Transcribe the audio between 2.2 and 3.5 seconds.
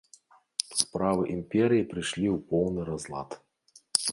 ў поўны разлад.